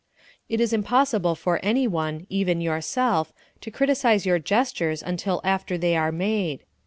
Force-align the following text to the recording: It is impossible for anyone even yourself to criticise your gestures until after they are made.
It 0.49 0.59
is 0.59 0.73
impossible 0.73 1.35
for 1.35 1.59
anyone 1.61 2.25
even 2.27 2.59
yourself 2.59 3.31
to 3.59 3.69
criticise 3.69 4.25
your 4.25 4.39
gestures 4.39 5.03
until 5.03 5.41
after 5.43 5.77
they 5.77 5.95
are 5.95 6.11
made. 6.11 6.63